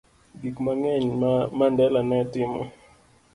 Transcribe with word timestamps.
Gik 0.41 0.57
mang'eny 0.65 1.05
ma 1.21 1.31
Mandela 1.57 2.01
ne 2.09 2.17
timo 2.31 2.63